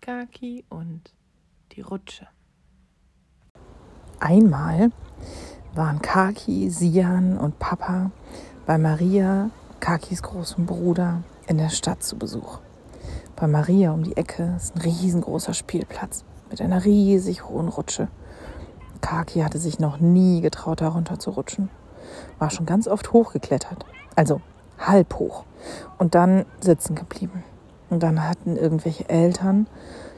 [0.00, 1.12] Kaki und
[1.72, 2.26] die Rutsche.
[4.18, 4.92] Einmal
[5.74, 8.10] waren Kaki, Sian und Papa
[8.64, 9.50] bei Maria,
[9.80, 12.60] Kakis großem Bruder, in der Stadt zu Besuch.
[13.36, 18.08] Bei Maria um die Ecke ist ein riesengroßer Spielplatz mit einer riesig hohen Rutsche.
[19.02, 21.68] Kaki hatte sich noch nie getraut, darunter zu rutschen.
[22.38, 23.84] War schon ganz oft hochgeklettert.
[24.16, 24.40] Also
[24.78, 25.44] halb hoch.
[25.98, 27.44] Und dann sitzen geblieben.
[27.90, 29.66] Und dann hatten irgendwelche Eltern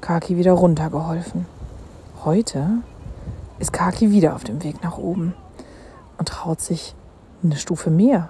[0.00, 1.46] Kaki wieder runtergeholfen.
[2.24, 2.68] Heute
[3.58, 5.34] ist Kaki wieder auf dem Weg nach oben
[6.16, 6.94] und traut sich
[7.42, 8.28] eine Stufe mehr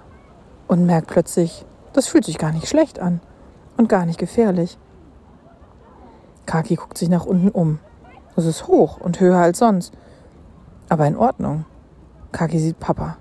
[0.69, 3.21] und merkt plötzlich, das fühlt sich gar nicht schlecht an
[3.77, 4.79] und gar nicht gefährlich.
[6.47, 7.79] Kaki guckt sich nach unten um.
[8.37, 9.93] Es ist hoch und höher als sonst.
[10.89, 11.65] Aber in Ordnung.
[12.33, 13.17] Kaki sieht Papa.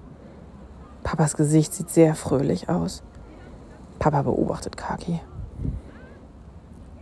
[1.03, 3.01] Papas Gesicht sieht sehr fröhlich aus.
[3.99, 5.19] Papa beobachtet Kaki.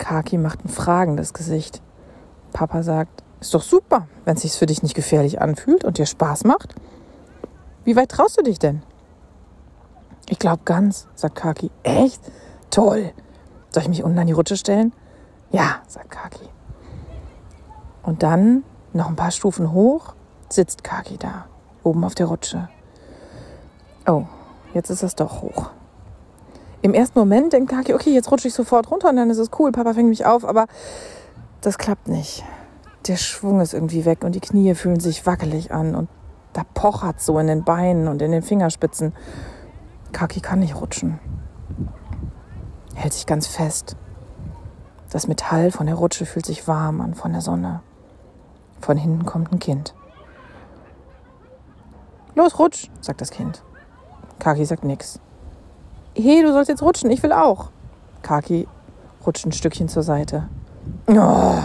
[0.04, 1.82] Kaki macht ein fragendes Gesicht.
[2.52, 6.06] Papa sagt, ist doch super, wenn es sich für dich nicht gefährlich anfühlt und dir
[6.06, 6.76] Spaß macht.
[7.86, 8.84] Wie weit traust du dich denn?
[10.28, 11.72] Ich glaube ganz, sagt Kaki.
[11.84, 12.20] Echt?
[12.70, 13.14] Toll.
[13.70, 14.92] Soll ich mich unten an die Rutsche stellen?
[15.52, 16.50] Ja, sagt Kaki.
[18.02, 20.16] Und dann, noch ein paar Stufen hoch,
[20.50, 21.46] sitzt Kaki da,
[21.82, 22.68] oben auf der Rutsche.
[24.06, 24.26] Oh,
[24.74, 25.72] jetzt ist es doch hoch.
[26.84, 29.52] Im ersten Moment denkt Kaki, okay, jetzt rutsche ich sofort runter und dann ist es
[29.58, 30.68] cool, Papa fängt mich auf, aber
[31.62, 32.44] das klappt nicht.
[33.08, 36.10] Der Schwung ist irgendwie weg und die Knie fühlen sich wackelig an und
[36.52, 39.14] da pochert so in den Beinen und in den Fingerspitzen.
[40.12, 41.20] Kaki kann nicht rutschen.
[42.96, 43.96] Hält sich ganz fest.
[45.10, 47.80] Das Metall von der Rutsche fühlt sich warm an von der Sonne.
[48.82, 49.96] Von hinten kommt ein Kind.
[52.36, 53.64] Los, rutsch, sagt das Kind.
[54.40, 55.22] Kaki sagt nichts.
[56.16, 57.72] Hey, du sollst jetzt rutschen, ich will auch.
[58.22, 58.68] Kaki
[59.26, 60.48] rutscht ein Stückchen zur Seite.
[61.08, 61.64] Oh,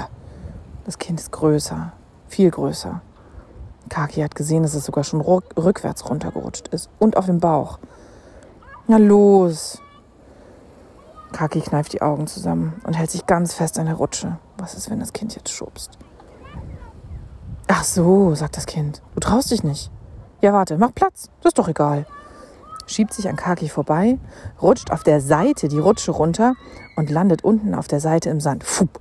[0.87, 1.93] das Kind ist größer,
[2.29, 3.03] viel größer.
[3.91, 7.79] Kaki hat gesehen, dass es sogar schon rückwärts runtergerutscht ist und auf dem Bauch.
[8.87, 9.83] Na los!
[11.33, 14.39] Kaki kneift die Augen zusammen und hält sich ganz fest an der Rutsche.
[14.57, 15.99] Was ist, wenn das Kind jetzt schubst?
[17.67, 19.03] Ach so, sagt das Kind.
[19.13, 19.91] Du traust dich nicht.
[20.41, 21.29] Ja, warte, mach Platz.
[21.43, 22.07] Das ist doch egal
[22.91, 24.19] schiebt sich an Kaki vorbei,
[24.61, 26.55] rutscht auf der Seite die Rutsche runter
[26.97, 28.65] und landet unten auf der Seite im Sand.
[28.65, 29.01] Fupp,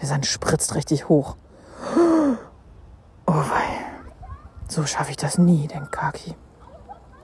[0.00, 1.36] der Sand spritzt richtig hoch.
[3.26, 3.84] Oh wei,
[4.68, 6.34] so schaffe ich das nie, denkt Kaki.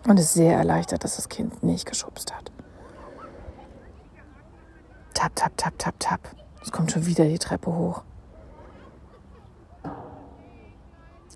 [0.09, 2.51] Und ist sehr erleichtert, dass das Kind nicht geschubst hat.
[5.13, 6.21] Tap, tap, tap, tap, tap.
[6.63, 8.03] Es kommt schon wieder die Treppe hoch.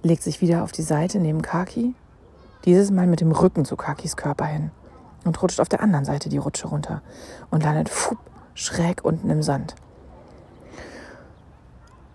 [0.03, 1.95] Legt sich wieder auf die Seite neben Kaki
[2.65, 4.71] dieses Mal mit dem Rücken zu Kakis Körper hin
[5.25, 7.03] und rutscht auf der anderen Seite die Rutsche runter
[7.51, 8.19] und landet fupp,
[8.55, 9.75] schräg unten im Sand.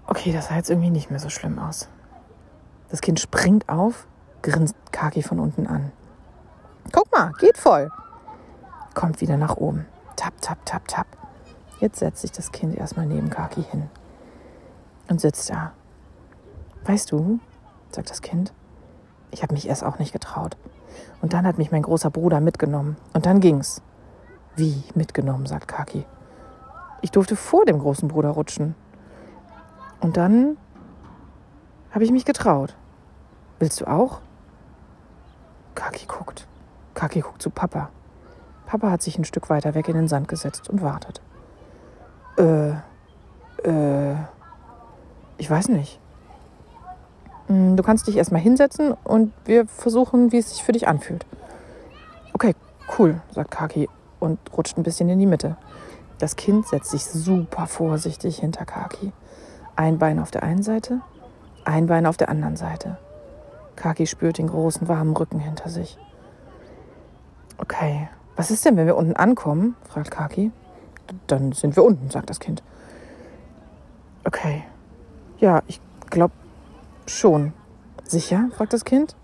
[0.08, 1.88] Okay, das sah jetzt irgendwie nicht mehr so schlimm aus.
[2.90, 4.08] Das Kind springt auf,
[4.42, 5.92] grinst Kaki von unten an.
[6.92, 7.92] Guck mal, geht voll.
[8.96, 9.86] Kommt wieder nach oben.
[10.16, 11.08] Tap, tap, tap, tap.
[11.80, 13.90] Jetzt setzt sich das Kind erstmal neben Kaki hin
[15.08, 15.74] und sitzt da.
[16.86, 17.40] Weißt du,
[17.92, 18.52] sagt das Kind,
[19.32, 20.58] ich habe mich erst auch nicht getraut.
[21.22, 22.98] Und dann hat mich mein großer Bruder mitgenommen.
[23.14, 23.82] Und dann ging's.
[24.56, 26.06] Wie mitgenommen, sagt Kaki.
[27.02, 28.76] Ich durfte vor dem großen Bruder rutschen.
[30.02, 30.58] Und dann
[31.92, 32.76] habe ich mich getraut.
[33.60, 34.20] Willst du auch?
[35.76, 36.48] Kaki guckt.
[36.94, 37.90] Kaki guckt zu Papa.
[38.66, 41.22] Papa hat sich ein Stück weiter weg in den Sand gesetzt und wartet.
[42.38, 42.72] Äh,
[43.68, 44.16] äh,
[45.38, 46.00] ich weiß nicht.
[47.50, 51.26] Mm, du kannst dich erstmal hinsetzen und wir versuchen, wie es sich für dich anfühlt.
[52.34, 52.56] Okay,
[52.98, 53.90] cool, sagt Kaki
[54.20, 55.58] und rutscht ein bisschen in die Mitte.
[56.20, 59.12] Das Kind setzt sich super vorsichtig hinter Kaki.
[59.76, 61.02] Ein Bein auf der einen Seite,
[61.66, 62.98] ein Bein auf der anderen Seite.
[63.76, 65.98] Kaki spürt den großen warmen Rücken hinter sich.
[67.58, 69.76] Okay, was ist denn, wenn wir unten ankommen?
[69.90, 70.52] fragt Kaki.
[71.28, 72.62] Dann sind wir unten, sagt das Kind.
[74.24, 74.64] Okay.
[75.40, 76.34] Ja, ich glaube,
[77.10, 77.54] Schon.
[78.04, 78.50] Sicher?
[78.56, 79.16] fragt das Kind.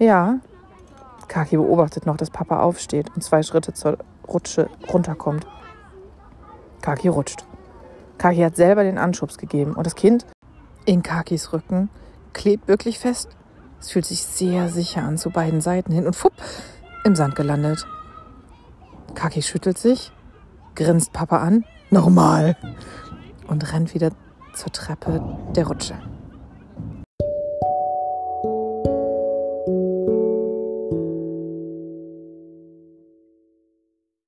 [0.00, 0.40] Ja.
[1.28, 5.46] Kaki beobachtet noch, dass Papa aufsteht und zwei Schritte zur Rutsche runterkommt.
[6.82, 7.46] Kaki rutscht.
[8.18, 10.26] Kaki hat selber den Anschubs gegeben und das Kind
[10.84, 11.90] in Kakis Rücken
[12.32, 13.36] klebt wirklich fest.
[13.80, 16.34] Es fühlt sich sehr sicher an zu beiden Seiten hin und fupp,
[17.04, 17.86] im Sand gelandet.
[19.14, 20.10] Kaki schüttelt sich,
[20.74, 22.56] grinst Papa an, nochmal,
[23.46, 24.10] und rennt wieder
[24.54, 25.94] zur Treppe der Rutsche.